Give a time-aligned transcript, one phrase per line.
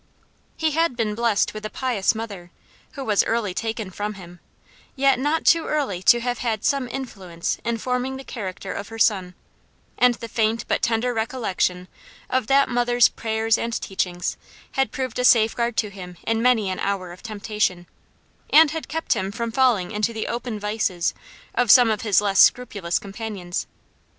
[0.57, 2.49] He had been blessed with a pious mother,
[2.93, 4.39] who was early taken from him;
[4.95, 8.97] yet not too early to have had some influence in forming the character of her
[8.97, 9.35] son;
[9.99, 11.87] and the faint but tender recollection
[12.31, 14.37] of that mother's prayers and teachings
[14.71, 17.85] had proved a safeguard to him in many an hour of temptation,
[18.49, 21.13] and had kept him from falling into the open vices
[21.53, 23.67] of some of his less scrupulous companions.